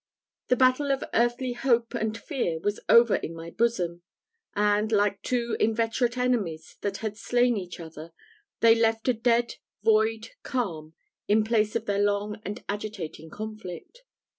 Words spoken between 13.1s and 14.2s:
conflict.